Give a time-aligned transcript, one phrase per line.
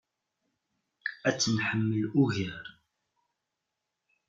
[1.27, 2.65] Ad tt-nḥemmel ugar.